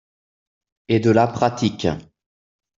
Et 0.87 0.99
de 0.99 1.11
la 1.11 1.27
pratique. 1.27 1.87